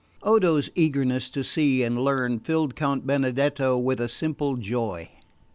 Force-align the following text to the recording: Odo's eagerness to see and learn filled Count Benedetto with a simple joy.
Odo's 0.23 0.71
eagerness 0.73 1.29
to 1.29 1.43
see 1.43 1.83
and 1.83 2.03
learn 2.03 2.39
filled 2.39 2.75
Count 2.75 3.05
Benedetto 3.05 3.77
with 3.77 4.01
a 4.01 4.09
simple 4.09 4.57
joy. 4.57 5.11